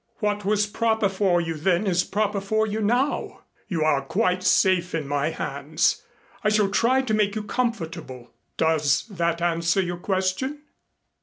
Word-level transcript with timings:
What 0.19 0.43
was 0.43 0.65
proper 0.65 1.07
for 1.07 1.39
you 1.39 1.53
then 1.53 1.85
is 1.85 2.03
proper 2.03 2.41
for 2.41 2.65
you 2.65 2.81
now. 2.81 3.43
You 3.67 3.83
are 3.83 4.01
quite 4.01 4.41
safe 4.41 4.95
in 4.95 5.07
my 5.07 5.29
hands. 5.29 6.01
I 6.43 6.49
shall 6.49 6.69
try 6.69 7.03
to 7.03 7.13
make 7.13 7.35
you 7.35 7.43
comfortable. 7.43 8.31
Does 8.57 9.05
that 9.11 9.43
answer 9.43 9.79
your 9.79 9.97
question?" 9.97 10.63